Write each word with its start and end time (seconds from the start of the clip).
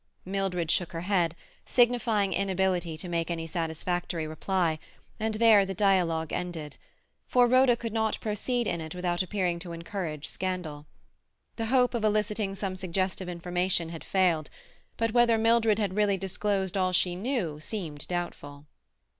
Mildred 0.25 0.71
shook 0.71 0.93
her 0.93 1.01
head, 1.01 1.35
signifying 1.63 2.33
inability 2.33 2.97
to 2.97 3.07
make 3.07 3.29
any 3.29 3.45
satisfactory 3.45 4.25
reply, 4.25 4.79
and 5.19 5.35
there 5.35 5.63
the 5.63 5.75
dialogue 5.75 6.33
ended; 6.33 6.77
for 7.27 7.45
Rhoda 7.45 7.75
could 7.75 7.93
not 7.93 8.19
proceed 8.19 8.65
in 8.65 8.81
it 8.81 8.95
without 8.95 9.21
appearing 9.21 9.59
to 9.59 9.73
encourage 9.73 10.25
scandal. 10.27 10.87
The 11.55 11.67
hope 11.67 11.93
of 11.93 12.03
eliciting 12.03 12.55
some 12.55 12.75
suggestive 12.75 13.29
information 13.29 13.89
had 13.89 14.03
failed; 14.03 14.49
but 14.97 15.11
whether 15.11 15.37
Mildred 15.37 15.77
had 15.77 15.95
really 15.95 16.17
disclosed 16.17 16.75
all 16.75 16.93
she 16.93 17.15
knew 17.15 17.59
seemed 17.59 18.07
doubtful. 18.07 18.65